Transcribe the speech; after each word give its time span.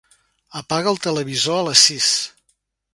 Apaga 0.61 0.89
el 0.93 0.97
televisor 1.05 1.59
a 1.59 1.69
les 1.69 1.87
sis. 1.91 2.13